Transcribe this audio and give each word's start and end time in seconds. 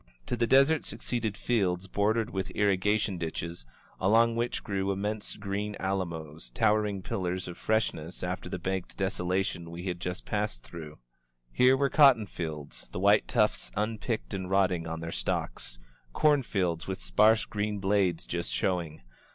To 0.25 0.35
the 0.35 0.47
desert 0.47 0.83
succeeded 0.83 1.37
fields 1.37 1.85
bordered 1.87 2.31
with 2.31 2.49
irrigation 2.55 3.19
ditches, 3.19 3.67
along 3.99 4.35
which 4.35 4.63
grew 4.63 4.91
immense 4.91 5.35
green 5.35 5.75
alamos, 5.79 6.49
tow 6.55 6.73
ering 6.73 7.03
pillars 7.03 7.47
of 7.47 7.55
freshness 7.55 8.23
after 8.23 8.49
the 8.49 8.57
baked 8.57 8.97
desolation 8.97 9.69
we 9.69 9.83
had 9.85 9.99
just 9.99 10.25
passed 10.25 10.63
through. 10.63 10.97
Here 11.53 11.77
were 11.77 11.91
cotton 11.91 12.25
fields, 12.25 12.89
the 12.91 12.99
white 12.99 13.27
tufts 13.27 13.71
unpicked 13.75 14.33
and 14.33 14.49
rotting 14.49 14.87
on 14.87 15.01
their 15.01 15.11
stalks; 15.11 15.77
corn 16.13 16.41
fields 16.41 16.87
with 16.87 16.99
sparse 16.99 17.45
green 17.45 17.77
blades 17.77 18.25
just 18.25 18.51
showing. 18.51 19.03